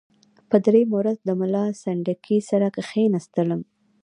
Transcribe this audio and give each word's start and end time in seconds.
په 0.49 0.55
دریمه 0.65 0.95
ورځ 0.99 1.17
له 1.27 1.33
ملا 1.39 1.65
سنډکي 1.81 2.37
سره 2.49 2.67
کښېنستلم. 2.75 3.61